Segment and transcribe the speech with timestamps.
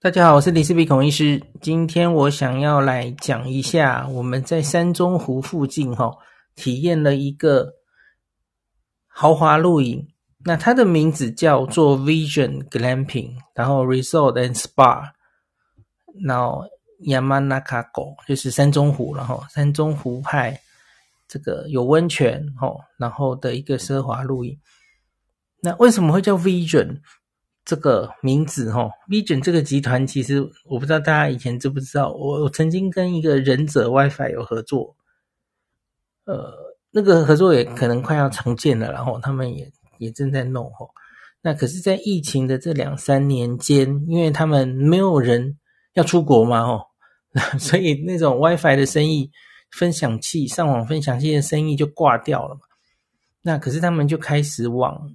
[0.00, 1.42] 大家好，我是李斯比孔医师。
[1.60, 6.16] 今天我想要来讲一下我们在山中湖附近哈
[6.54, 7.72] 体验了一个
[9.08, 10.06] 豪华露营。
[10.44, 15.02] 那它的名字叫做 Vision Glamping，然后 Resort and Spa，
[16.24, 16.62] 然后
[17.00, 20.60] Yamanaka-go 就是山中湖，然后山中湖派
[21.26, 24.56] 这个有温泉哦，然后的一个奢华露营。
[25.60, 27.00] 那为什么会叫 Vision？
[27.68, 34.96] 这个名字哈，Vision 这个集团其实我不知道大家以前知不知道，我我曾经跟一个忍者 WiFi 有合作，
[36.24, 36.50] 呃，
[36.90, 40.86] 那个合作也可能快要重建了，然后他们也也正在弄哈。
[41.42, 45.58] 那可是，在疫情的这两三年间，因为他们没有人
[45.92, 46.86] 要出国嘛，哦，
[47.60, 49.30] 所以那种 WiFi 的生意、
[49.70, 52.62] 分享器、上网分享器的生意就挂掉了嘛。
[53.42, 55.14] 那可是他们就开始往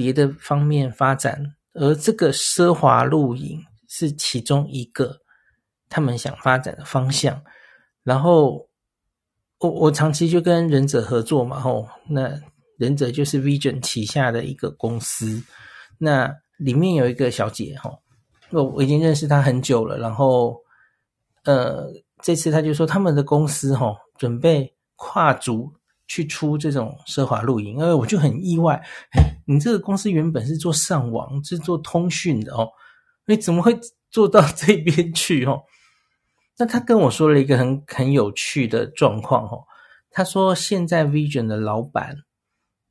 [0.00, 5.14] 别的方面发展，而这个奢华露营是其中一个
[5.90, 7.38] 他们想发展的方向。
[8.02, 8.66] 然后
[9.58, 12.40] 我我长期就跟忍者合作嘛，吼，那
[12.78, 15.42] 忍者就是 Vision 旗下的一个公司。
[15.98, 17.98] 那里面有一个小姐，吼，
[18.48, 19.98] 我我已经认识她很久了。
[19.98, 20.56] 然后
[21.44, 25.70] 呃，这次他就说他们的公司，吼，准备跨足。
[26.10, 28.84] 去出这种奢华露营，因为我就很意外，
[29.46, 32.68] 你这个公司原本是做上网，是做通讯的哦，
[33.26, 33.78] 你怎么会
[34.10, 35.62] 做到 这边去哦？
[36.58, 39.62] 那他跟我说了一个很很有趣的状况哦，
[40.10, 42.16] 他说现在 Vision 的老板，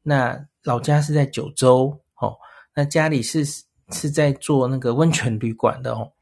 [0.04, 2.38] 那老家是在九州哦，
[2.74, 3.44] 那家里是
[3.90, 6.14] 是在做那个温泉旅馆的哦，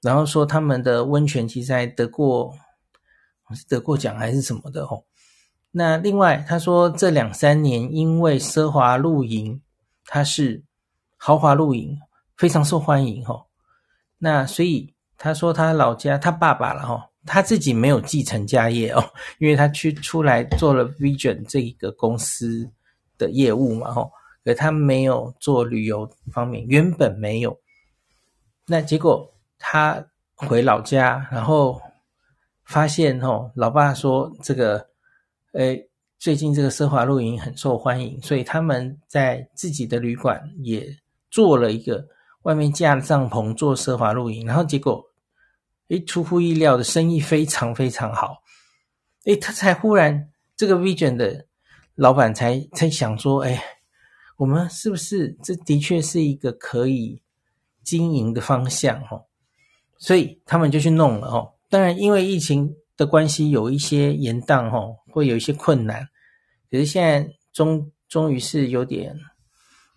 [0.00, 2.54] 然后说他们的温泉其实还得过，
[3.54, 5.04] 是得过奖还是什么的哦。
[5.78, 9.60] 那另外，他说这两三年因为奢华露营，
[10.06, 10.64] 它是
[11.18, 11.98] 豪华露营，
[12.34, 13.44] 非常受欢迎哈。
[14.16, 19.04] 那所以他说他老家他爸爸了哈，他自己没有继承家业哦，
[19.38, 22.70] 因为他去出来做了 Vision 这一个公司
[23.18, 24.08] 的业务嘛哈，
[24.46, 27.54] 可他没有做旅游方面，原本没有。
[28.66, 30.02] 那结果他
[30.36, 31.78] 回老家，然后
[32.64, 34.95] 发现哦，老爸说这个。
[35.56, 40.86] 诶，最近这个奢华露营很受欢迎，所以他们在自己的旅馆也
[41.30, 42.06] 做了一个
[42.42, 45.02] 外面架了帐篷做奢华露营，然后结果，
[45.88, 48.42] 诶，出乎意料的生意非常非常好。
[49.24, 51.46] 诶，他才忽然这个 Vision 的
[51.94, 53.58] 老板才才想说，诶，
[54.36, 57.22] 我们是不是这的确是一个可以
[57.82, 59.24] 经营的方向哦？
[59.96, 61.54] 所以他们就去弄了哦。
[61.70, 62.76] 当然，因为疫情。
[62.96, 64.80] 的关系有一些延宕哈，
[65.12, 66.08] 会有一些困难，
[66.70, 69.18] 可是现在终终于是有点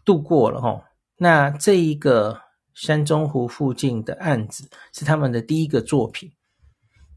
[0.04, 0.84] 度过了哈。
[1.18, 2.40] 那这一个
[2.74, 6.32] 山中湖附近的案子是他们的第一个作品，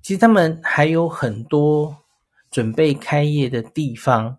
[0.03, 1.97] 其实他们还有很多
[2.51, 4.39] 准备开业的地方，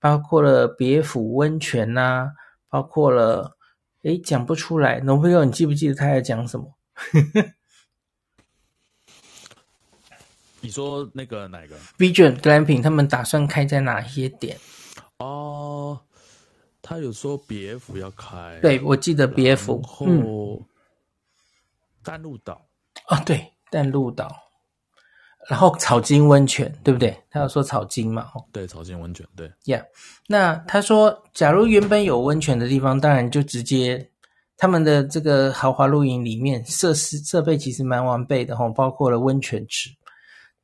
[0.00, 2.32] 包括了别府温泉呐、
[2.68, 3.56] 包括了
[4.02, 6.66] 诶讲不出来，农朋友你记不记得他在讲什么？
[10.60, 14.56] 你说那个哪个？Vision Glamping 他们打算开在哪些点？
[15.18, 15.98] 哦，
[16.82, 20.62] 他有说 BF 要开，对，我记得 BF 后
[22.02, 22.60] 淡路岛
[23.08, 24.34] 哦，对，淡路岛，
[25.48, 27.14] 然后草金温泉，对不对？
[27.30, 29.84] 他要说草金嘛，哦，对，草金温泉，对，Yeah。
[30.26, 34.10] 那他说，假如原本有温泉的地方，当然就直接
[34.56, 39.90] 他们的这个豪华露营里面设施设备其实蛮完备的哈，包括了温泉池。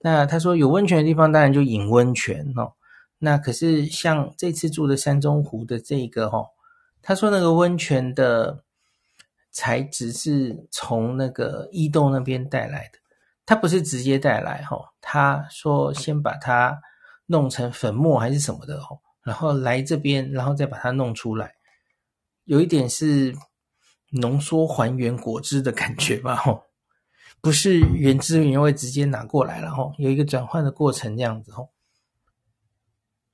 [0.07, 2.75] 那他说有温泉的地方，当然就饮温泉哦。
[3.19, 6.47] 那可是像这次住的山中湖的这个哈，
[7.03, 8.63] 他说那个温泉的
[9.51, 13.01] 材质是从那个伊豆那边带来的，
[13.45, 14.79] 他不是直接带来哈。
[15.01, 16.81] 他说先把它
[17.27, 21.55] 弄成粉末还是什么的哦，然后来这边，然后再把它弄出来，
[22.45, 23.35] 有一点是
[24.13, 26.63] 浓缩还原果汁的感觉吧吼。
[27.47, 31.71] 不是原汁原味直接拿过来了吼，有一个转换的过程这样子吼。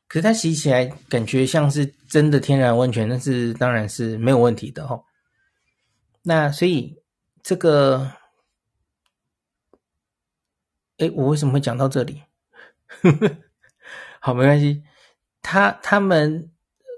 [0.06, 5.06] 可是它洗起来感觉像是真的天然温泉，那是当然是没有问题的吼。
[6.24, 7.02] 那所以
[7.42, 8.12] 这个，
[10.98, 12.22] 哎，我为什么会讲到这里？
[14.20, 14.84] 好，没关系。
[15.40, 16.52] 他他们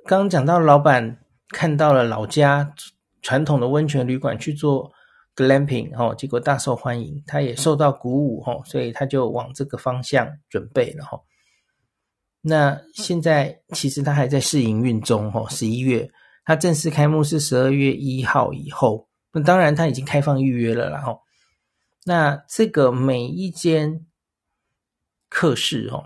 [0.05, 1.21] 刚讲到老板
[1.51, 2.75] 看到了老家
[3.23, 4.93] 传统的温泉旅馆去做。
[5.37, 11.21] Glamping 哦，结果大受欢迎，他也受到鼓舞哦，所以他就往这个方向准备了哈。
[12.41, 16.09] 那现在其实他还在试营运中哦，十一月
[16.45, 21.21] 他正式开幕是十二月一号以后那当然他已经开放预约了啦吼。
[22.05, 24.07] 那这个每一间
[25.29, 26.05] 客室哦，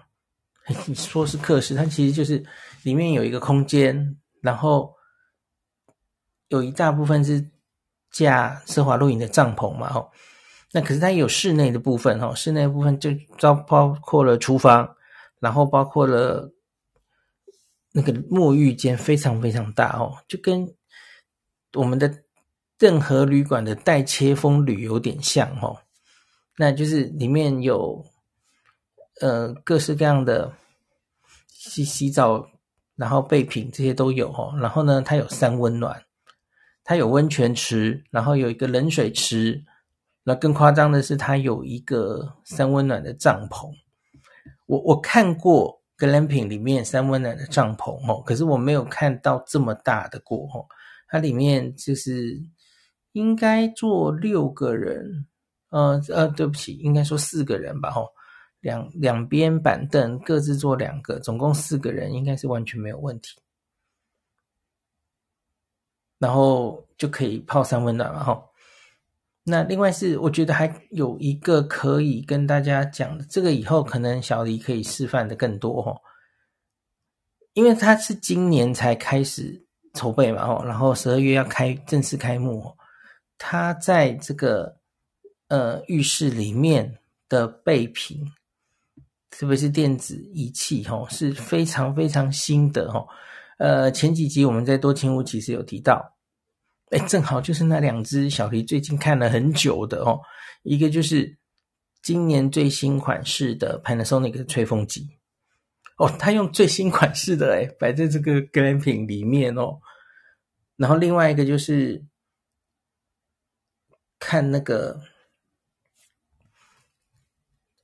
[0.87, 2.43] 你说是客室，它其实就是
[2.83, 4.95] 里面有一个空间，然后
[6.49, 7.51] 有一大部分是
[8.11, 10.11] 架奢华露营的帐篷嘛吼。
[10.71, 13.11] 那可是它也有室内的部分吼，室内部分就
[13.41, 14.97] 包包括了厨房，
[15.41, 16.53] 然后包括了
[17.93, 20.69] 那个沐浴间，非常非常大哦，就跟
[21.75, 22.23] 我们的
[22.79, 25.77] 任何旅馆的带切风旅有点像哦。
[26.57, 28.05] 那就是里面有
[29.23, 30.53] 呃各式各样的
[31.49, 32.47] 洗洗澡，
[32.95, 34.53] 然后备品这些都有哦。
[34.61, 36.05] 然后呢，它有三温暖，
[36.89, 39.63] 它有温泉池，然后有一个冷水池。
[40.23, 43.71] 那更夸张的是，它有一个三温暖的帐篷。
[44.65, 50.65] 我我看过 glamping 里面三温暖的帐篷哦，可是我没有看到这么大的过哦。
[51.09, 52.41] 它里面就是
[53.13, 55.27] 应该坐六个人。
[55.69, 58.09] 呃呃，对不起，应该说四个人吧，吼，
[58.61, 63.39] 两两边板凳各自坐两个，总共四个人，应该是完全没有问题。
[66.19, 68.49] 然后就可以泡三温暖嘛，吼。
[69.45, 76.01] 那另外是，我觉得还有一个可以跟大家讲的，这个以后可能小黎可以示范的更多，吼，
[77.55, 82.77] 因为他是今年才开始筹备嘛，吼，然后十二月要开正式开幕，
[83.37, 84.77] 他在这个。
[85.51, 88.23] 呃，浴室里面的备品，
[89.31, 93.09] 特别是电子仪器，吼，是非常非常新的，吼。
[93.59, 96.17] 呃，前几集我们在多情屋其实有提到，
[96.91, 100.21] 哎，正好就是那两只小黎最近看了很久的哦，
[100.63, 101.39] 一个就是
[102.03, 105.09] 今年最新款式的 Panasonic 的吹风机，
[105.99, 109.81] 哦，他用最新款式的哎摆在这个 Glen 品里面哦，
[110.77, 112.05] 然后另外一个就是
[114.19, 115.01] 看那个。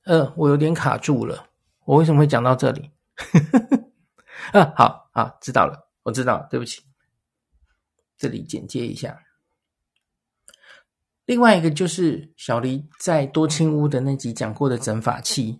[0.05, 1.49] 呃，我有点卡住了。
[1.83, 2.91] 我为什么会讲到这里？
[4.51, 6.81] 啊，好好，知道了，我知道，对不起。
[8.17, 9.21] 这里简介一下。
[11.25, 15.59] 另外一个就是小黎在多清屋的那集讲过的整发器，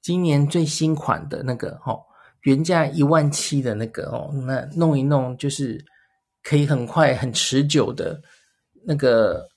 [0.00, 2.02] 今年最新款的那个哦，
[2.42, 5.84] 原价一万七的那个哦，那弄一弄就是
[6.42, 8.22] 可以很快很持久的，
[8.84, 9.48] 那个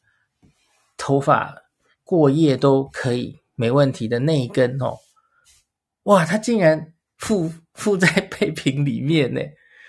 [0.98, 1.56] 头发
[2.04, 3.40] 过夜都可以。
[3.58, 4.98] 没问题的那一根哦，
[6.04, 9.40] 哇，它竟然附附在备品里面呢，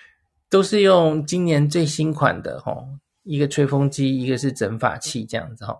[0.50, 2.86] 都是用今年最新款的哦，
[3.22, 5.78] 一个吹风机，一个是整发器这样子哦，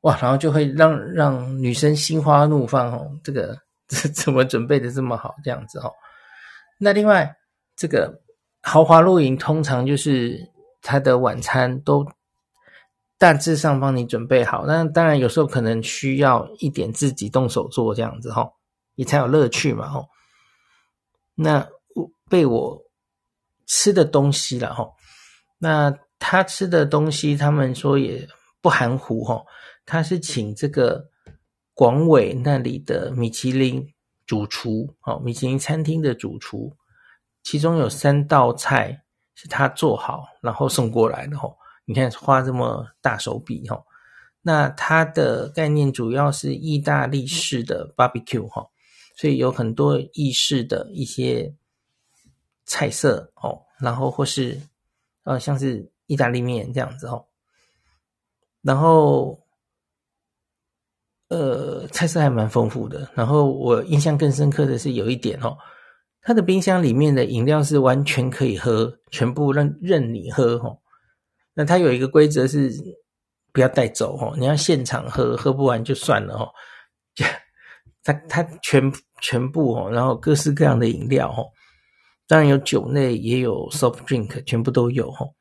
[0.00, 5.92] 哇，然后就会让让女生心花怒放哦，这个这 怎么准备的这么好这样子哦？
[6.78, 7.36] 那另外
[7.76, 8.20] 这个
[8.62, 10.40] 豪华露营通常就是
[10.80, 12.06] 它的晚餐都。
[13.20, 18.48] 大致上帮你准备好，那当然有时候可能需要一点自己动手做这样子哈，
[18.94, 20.04] 你才有乐趣嘛哈。
[21.40, 21.68] 那
[22.28, 22.82] 被我
[23.64, 24.90] 吃的东西了哈，
[25.58, 28.26] 那他吃的东西，他们说也
[28.60, 29.40] 不含糊哈，
[29.86, 31.06] 他是请这个
[31.74, 33.86] 广尾那里的米其林
[34.26, 36.76] 主厨哦，米其林餐厅的主厨，
[37.44, 39.04] 其中有三道菜
[39.36, 41.48] 是他做好然后送过来的哈。
[41.84, 43.80] 你看花这么大手笔哈，
[44.42, 48.66] 那它的概念主要是意大利式的 barbecue 哈，
[49.18, 51.52] 所以有很多意式的一些
[52.64, 54.60] 菜色哦，然后或是
[55.24, 57.26] 呃像是意大利面这样子哦，
[58.62, 59.44] 然后
[61.30, 65.58] 呃菜色还蛮丰富的，然后我印象更深刻的是有一点哦，
[66.22, 70.78] 它的冰箱里面的饮料是完全可以喝，全部任任你喝哦。
[71.54, 72.72] 那它有一个规则是
[73.52, 76.48] 不要带走哦，你要现场喝，喝不完就算了哦。
[78.04, 81.46] 他他全全部哦，然后各式各样的饮料哦，
[82.26, 85.34] 当然有酒类，也有 soft drink，全部都有哦。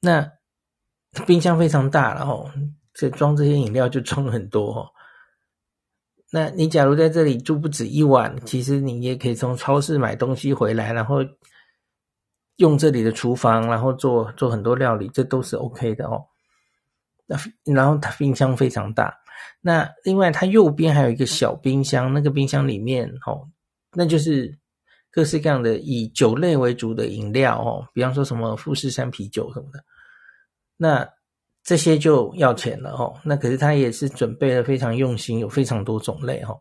[0.00, 0.30] 那
[1.26, 2.50] 冰箱非常大，然后
[2.94, 4.88] 这装这些饮料就装很多哦。
[6.30, 11.16] 那你假如在这里住不止一晚，其实你也可以从超市买东西回来，然后。
[12.58, 16.26] 用这里的厨房，然后做做很多料理，这都是 OK 的哦。
[17.24, 17.36] 那
[17.72, 19.16] 然后它冰箱非常大，
[19.60, 23.48] 那另外它右边还有一个小冰箱，那个冰箱里面哦，
[23.92, 24.58] 那就是
[25.10, 29.84] 各式各样的以酒类为主的饮料哦，比方说什么富士山啤酒什么的，
[30.76, 31.08] 那
[31.62, 33.18] 这些就要钱了哦。
[33.24, 36.60] 那可是他也是准备的非常用心，有非常多种类哦。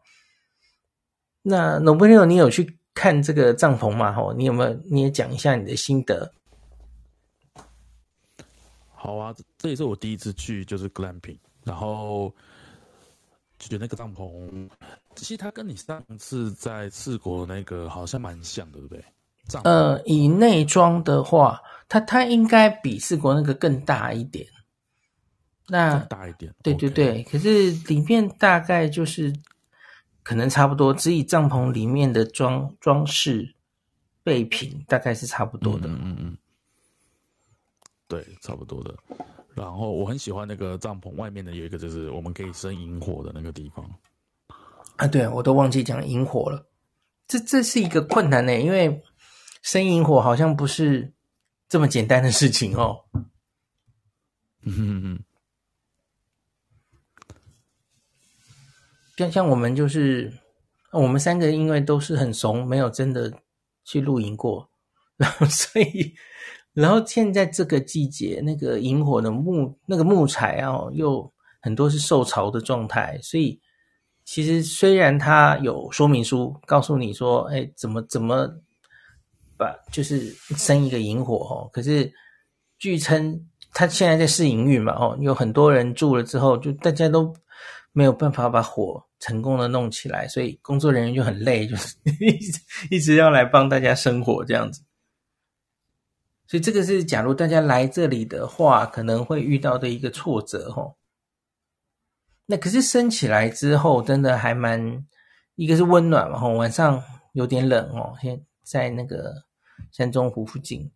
[1.42, 2.78] 那 n o b l e 你有去？
[3.00, 4.74] 看这个帐篷嘛，吼，你有没有？
[4.90, 6.34] 你也讲一下你的心得。
[8.90, 12.34] 好啊，这也是我第一次去，就是 glamping，然后
[13.60, 14.70] 觉得那个帐篷，
[15.16, 19.06] 其实它跟你上次在四国那个好像蛮像的，对不对？
[19.48, 24.46] 帐篷呃，以内装的话，它它应该比四国那个更大一点。
[25.68, 29.34] 那大一点，对对对，可是里面大概就是
[30.24, 33.54] 可能差不多，只以帐篷里面的装装饰
[34.24, 35.90] 备品大概是差不多的。
[35.90, 36.38] 嗯嗯嗯。
[38.08, 38.96] 对，差不多的。
[39.58, 43.84] 然后我很喜欢那个帐篷外面的有一个，就是我们可以生营火的那个地方。
[44.98, 46.64] 啊，对，我都忘记讲营火了。
[47.28, 49.02] 这这是一个困难呢，因为
[49.64, 51.12] 生营火好像不是
[51.68, 53.04] 这么简单的事情哦。
[54.62, 55.24] 嗯哼哼。
[59.18, 60.32] 像像我们就是
[60.92, 63.42] 我们三个，因为都是很怂，没有真的
[63.84, 64.70] 去露营过，
[65.16, 66.14] 然后所以。
[66.80, 73.60] 然后现在这个季节，那个萤火的木那个木材啊，又很多是受潮的状态，所以
[74.24, 78.48] 其实虽然它有说明书告诉你说，哎，怎么怎么
[79.58, 80.20] 把就是
[80.56, 82.14] 生一个萤火哦，可是
[82.78, 83.44] 据称
[83.74, 87.34] 他现在在试营运嘛，哦，有很多人住了之后，就大家都
[87.92, 94.84] 没有办法把火成功的弄起来，所以工作人员就很累，就是一直一直要来帮大家生火这样子。
[96.48, 100.96] 所以这个是，假如大家来这里的话，可能会遇到的一个挫折齁。
[102.46, 105.06] 那可是升起来之后，真的还蛮，
[105.56, 108.16] 一个是温暖嘛，齁，晚上有点冷哦。
[108.22, 109.34] 现在那个
[109.92, 110.90] 山中湖附近，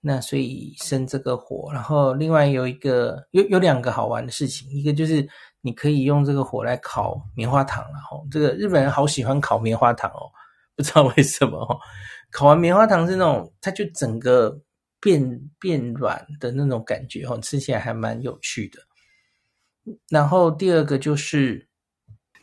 [0.00, 5.24] 那所以生这个火，然后另外有一个有有两个好玩的事情，一个就是
[5.60, 10.26] 你可以用这个火来烤棉花糖，然后这个日本人好喜欢烤棉花糖哦，
[10.74, 11.78] 不知道为什么哦。
[12.32, 14.62] 烤完棉花糖是那种，它就整个。
[15.06, 18.80] 变变软的那种感觉哦，吃起来还蛮有趣的。
[20.08, 21.68] 然后第二个就是，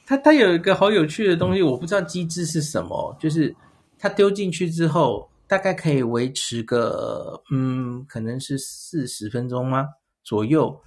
[0.05, 3.53] 它它有一个好有趣的东西，我不知道机制是什么，就是
[4.00, 9.89] 它丢进去之后，大概可以维持个嗯，可能是四十分钟吗
[10.24, 10.82] 左右，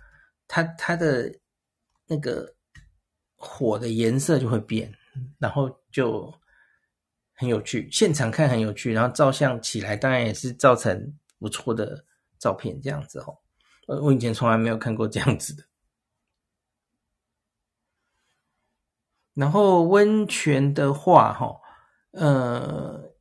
[0.48, 1.30] 它它的
[2.06, 2.54] 那个
[3.36, 4.90] 火的颜色就会变，
[5.38, 6.32] 然后就
[7.34, 11.12] 很有趣，现场看很有趣，然后照相起来当然也是造成。
[11.38, 12.04] 不错的
[12.38, 13.38] 照片，这样子哦，
[13.88, 15.62] 呃，我以前从来没有看过这样子的。
[19.34, 21.60] 然后温泉的话，哈，
[22.12, 23.12] 呃，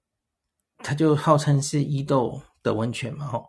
[0.77, 3.43] 它就号称是伊豆的温泉嘛，哈。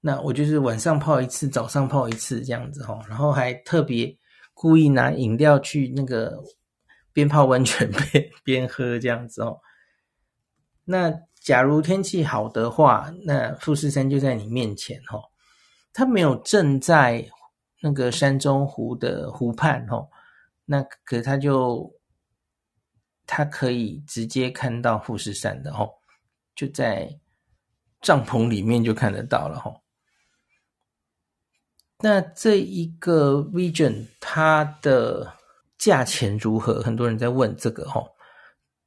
[0.00, 4.18] 那我就是晚上泡一次，早上泡一次这样子哈，然后还特别
[4.54, 6.42] 故意拿饮料去那个
[7.12, 9.60] 边泡温泉 边边喝这样子哦。
[10.84, 11.12] 那。
[11.44, 15.18] 假如天气好的话，那富士山就在你面前哈，
[15.92, 17.28] 它没有正在
[17.80, 20.06] 那个山中湖的湖畔哈，
[20.64, 21.92] 那可它就
[23.26, 25.88] 它可以直接看到富士山的哈，
[26.54, 27.18] 就在
[28.00, 29.74] 帐篷里面就看得到了哈。
[31.98, 35.34] 那这一个 Vision 它的
[35.76, 36.80] 价钱如何？
[36.82, 38.04] 很多人在问这个哈，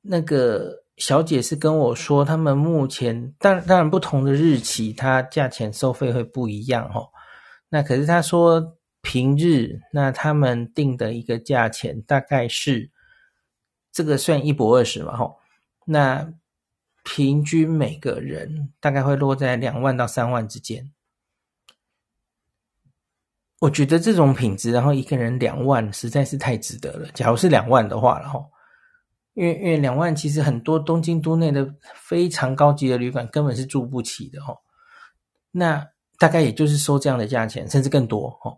[0.01, 0.84] 那个。
[0.97, 7.09] 小姐是跟我说，他们目前当然当然不同的日期，它价钱收费会不一样哦。
[7.67, 12.89] 那可是她说平日，那他们定的一个价钱大概是
[13.91, 15.37] 这个算一泊二十嘛吼。
[15.85, 16.33] 那
[17.03, 20.93] 平均每个人大概会落在两万到三万之间。
[23.59, 27.09] 我觉得这种品质，然后一个人两万实在是太值得了。
[27.13, 28.49] 假如是两万的话，然后。
[29.35, 34.57] 因为因为两万其实很多东京都内的非常高级的旅馆根本是住不起的哦，
[35.51, 35.85] 那
[36.17, 38.57] 大概也就是收这样的价钱，甚至更多哦。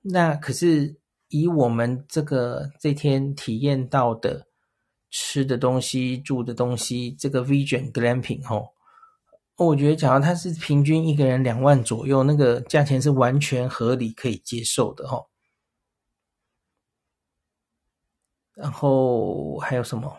[0.00, 0.96] 那可是
[1.28, 4.46] 以我们这个这天体验到的
[5.10, 8.68] 吃的东西、住的东西，这个 Vision Glamping 哦，
[9.56, 15.26] 我觉得假如它是平均一个人两万左右，那个价钱是完全合理可以接受的哦。
[18.54, 20.16] 然后还有什么？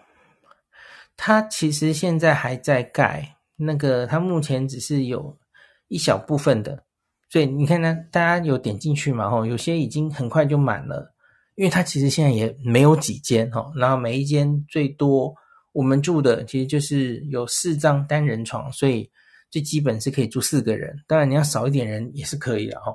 [1.18, 5.40] 它其实现在还在盖，那个它目前只是有
[5.88, 6.84] 一小部分的，
[7.30, 9.30] 所以你看呢，大家有点进去嘛？
[9.30, 11.16] 吼，有些已经很快就满了，
[11.56, 15.34] 因为它其实现在也没有几间哈，然后每一间最多
[15.72, 19.10] 我们住的其实就是有四张单人床，所以
[19.50, 22.94] 最基本是可以住四个人，当然你要少一点人也是可以的哈。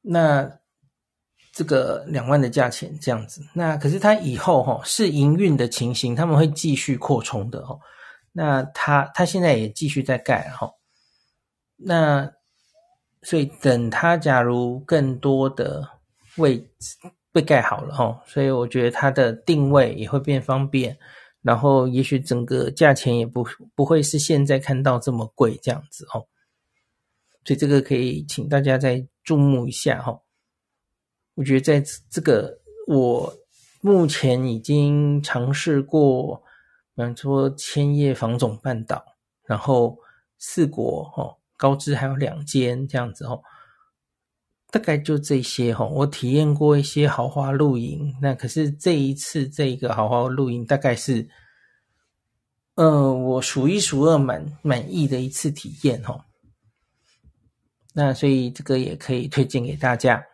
[0.00, 0.59] 那。
[1.52, 7.78] 这个两万的价钱这样子，那可是它以后哈是营运的情形，他们会继续扩充的哦。
[8.32, 10.70] 那它它现在也继续在盖哈。
[11.76, 12.30] 那
[13.22, 15.88] 所以等它假如更多的
[16.36, 16.96] 位置
[17.32, 20.96] 被盖好了哈，所以我觉得它的定位也会变方便，
[21.42, 26.24] 然后也许整个价钱也不不会是现在看到这么贵这样子哦。
[27.44, 30.20] 所以这个可以请大家再注目一下哈。
[31.40, 33.34] 我觉得在这个我
[33.80, 36.36] 目前已经尝试过，
[36.94, 39.02] 比方说千叶房总半岛，
[39.46, 39.96] 然后
[40.36, 41.40] 四国哦。
[41.56, 43.42] 高知还有两间这样子哦，
[44.70, 45.84] 大概就这些哈。
[45.84, 51.28] 我体验过一些豪华露营，那可是这一次这个豪华露营大概是，
[52.76, 56.24] 呃，我数一数二满满意的一次体验哈。
[57.92, 60.24] 那所以这个也可以推荐给大家。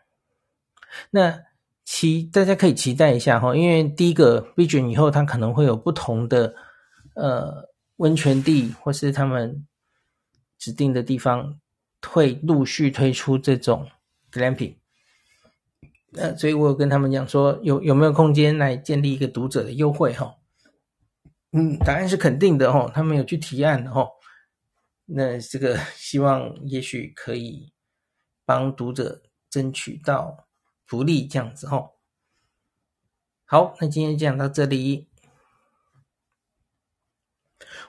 [1.10, 1.42] 那
[1.84, 6.54] 期大家可以期待一下哈，因为第一个 Vision 以后它可能会有不同的
[7.14, 9.66] 呃温泉地或是他们。
[10.58, 11.60] 指定的地方
[12.08, 13.90] 会陆续推出这种
[14.32, 14.76] glamping，
[16.14, 20.34] 呃，所以我有跟他们讲说，有有没有空间来建立一个读者的优惠哈？
[21.52, 24.08] 嗯，答案是肯定的哈，他们有去提案的哈。
[25.04, 27.70] 那这个希望也许可以
[28.46, 30.45] 帮读者争取到
[30.86, 31.90] 福利这样子哦。
[33.44, 35.08] 好，那今天讲到这里。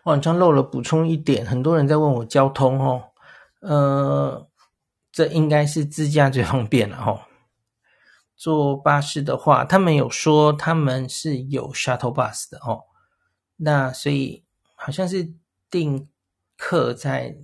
[0.04, 3.12] 网上漏了补充一点，很多人在问我交通哦，
[3.60, 4.50] 呃，
[5.12, 7.22] 这应该是自驾最方便了哦。
[8.36, 12.86] 坐巴士的话，他们有说他们是有 shuttle bus 的哦，
[13.58, 15.34] 那所以好像是
[15.70, 16.08] 订
[16.56, 17.36] 客在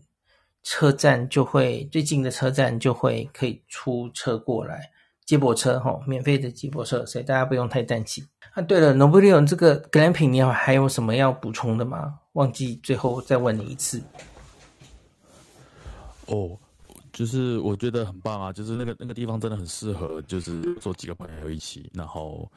[0.62, 4.93] 车站就会最近的车站就会可以出车过来
[5.25, 8.25] 接驳车哈，免费的接驳车，所以大家不用太担心。
[8.53, 12.20] 啊，对了，Nobuleon 这个 glamping 你还有什么要补充的吗？
[12.34, 14.01] 忘记最后再问你一次。
[16.27, 16.58] 哦，
[17.12, 22.50] 就是我觉得很棒啊，就是那个那个地方真的很适合，就是做几个朋友一起，然后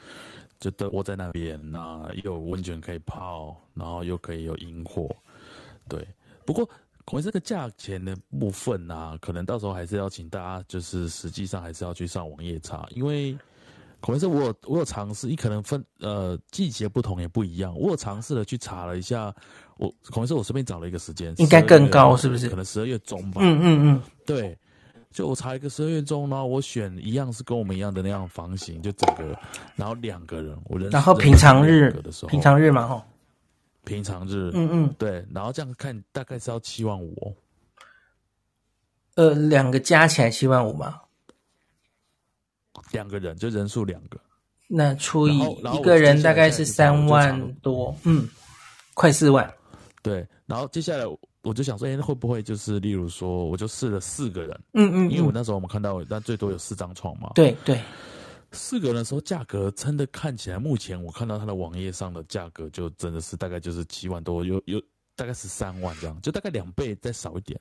[0.61, 5.09] 就都窝在那边，那又有温泉可以泡，然后又可以有萤火。
[5.89, 6.07] 对，
[6.45, 6.69] 不过
[7.07, 13.35] 关于这个价钱的部分啊，可能到时候还是要请大家，就是实际上还是要去上网页查，因为。
[13.99, 17.75] 可能是我有我有尝试，你可能分呃季节不同也不一样。
[17.75, 19.35] 我有尝试的去查了一下，
[19.79, 22.49] 我可能是我随便找了一个时间，应该更高是不是？
[22.49, 23.41] 可能十二月中吧。
[23.43, 24.57] 嗯嗯嗯，对，
[25.11, 29.37] 就我查一个十二月中，然后我选一样是跟我们一样的那样房型，就整个，
[29.75, 30.91] 然后两个人，我人。
[30.91, 31.91] 然后平常日
[32.29, 33.03] 平常日嘛吼。
[33.87, 37.15] 平常日，嗯嗯，对，然后这样看大概是要七万五。
[37.23, 37.33] 哦
[39.15, 41.01] 呃，两个加起来七万五吗？
[42.93, 44.21] 两个人就人数两个，
[44.69, 45.39] 那除以
[45.73, 48.29] 一个人大概是三万多，嗯，
[48.93, 49.51] 快四万。
[50.03, 51.05] 对，然后接下来
[51.41, 57.31] 我就想说，哎，会不会就是例如说，我就试了四个人，嗯嗯，嗯，因为我那时候我们看到，但最多有四张床嘛。
[57.35, 57.81] 对对，
[58.53, 64.83] 四个人的时候价格真的看起来，目前我看到他的网页上的价格就真的是大概就是七万多，有有
[65.15, 67.61] 大概十三万这样，就大概两倍再少一点。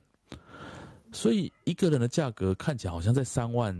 [1.12, 3.76] 所以一个人的价格看起来好像在三万。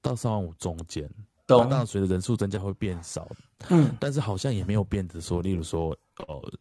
[0.00, 1.10] 到三万五中间，
[1.44, 3.28] 当然随着人数增加会变少，
[3.68, 5.90] 嗯，但是好像也没有变得说，例如说，
[6.28, 6.52] 呃，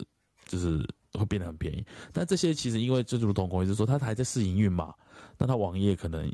[0.48, 1.86] 就是会变得很便宜。
[2.12, 4.92] 但这些其实因为就如同孔医师说，他还在试营运嘛，
[5.38, 6.34] 那他网页可能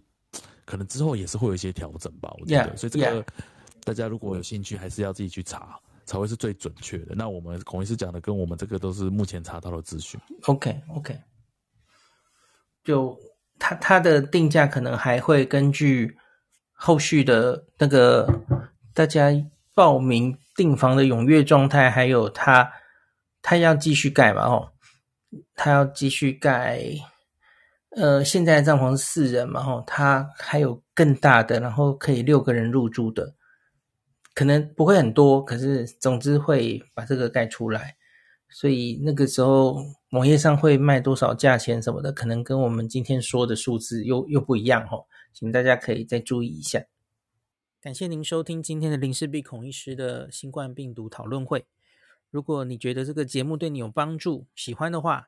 [0.66, 2.72] 可能之后也是会有一些调整吧，我觉得。
[2.72, 3.26] Yeah, 所以这个.
[3.84, 7.16] 大家如果有兴趣，还是要自己去查，才会是最准确的。
[7.16, 10.20] 那我们孔医师讲的跟我们这个都是目前查到的资讯。
[10.44, 11.20] OK OK，
[12.84, 13.18] 就
[13.60, 16.18] 他他的定价可能还会根据。
[16.76, 18.28] 后续的那个
[18.94, 19.30] 大家
[19.74, 22.70] 报名订房的踊跃状态，还有他
[23.42, 24.42] 他要继续盖嘛？
[24.48, 24.70] 哦，
[25.56, 26.84] 他要继续盖。
[27.96, 29.62] 呃，现在帐篷是四人嘛？
[29.62, 33.36] 哦，他还有更大的，然后可以六个人入住的，
[34.34, 37.96] 可能不会很多，可是总之会把这个盖出来。
[38.50, 39.78] 所以那个时候
[40.12, 45.06] 网页上会卖多少价钱什么的，可能跟我们今天说的数字又又不一样哦。
[45.32, 46.84] 请大家可以再注意一下。
[47.82, 51.66] 感谢您收听今天的林氏璧孔医师的新冠病毒讨论会。
[52.30, 55.28] 如果你觉得这个节目对你有帮助，喜欢的话，